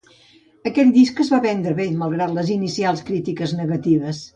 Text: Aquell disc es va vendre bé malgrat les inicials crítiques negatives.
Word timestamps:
Aquell 0.69 0.89
disc 0.95 1.21
es 1.25 1.29
va 1.35 1.41
vendre 1.45 1.75
bé 1.83 1.87
malgrat 2.03 2.37
les 2.41 2.53
inicials 2.59 3.09
crítiques 3.13 3.59
negatives. 3.65 4.29